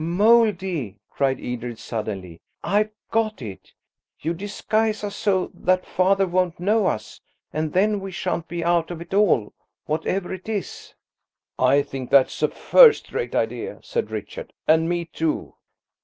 [0.03, 3.71] "Mouldie!" cried Edred suddenly, "I've got it.
[4.19, 7.21] You disguise us so that father won't know us,
[7.53, 9.53] and then we shan't be out of it all,
[9.85, 10.95] whatever it is."
[11.59, 15.53] "I think that's a first rate idea," said Richard; "and me too."